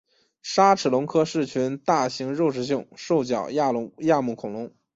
[0.41, 3.71] 鲨齿龙科是群大型肉食性兽脚亚
[4.23, 4.73] 目恐龙。